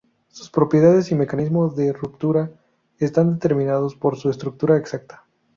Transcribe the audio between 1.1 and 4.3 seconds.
y mecanismo de ruptura están determinados por